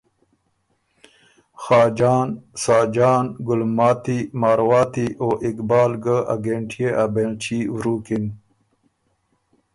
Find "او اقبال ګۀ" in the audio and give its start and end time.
5.21-6.17